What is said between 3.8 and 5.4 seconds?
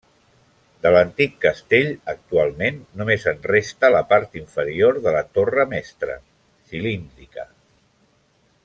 la part inferior de la